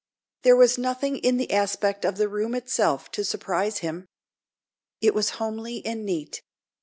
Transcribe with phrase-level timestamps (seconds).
[0.41, 4.07] There was nothing in the aspect of the room itself to surprise him.
[4.99, 6.41] It was homely and neat.